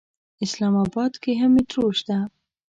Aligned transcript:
اسلام 0.45 0.75
اباد 0.85 1.13
کې 1.21 1.31
هم 1.39 1.51
مېټرو 1.55 1.85
شته. 1.99 2.17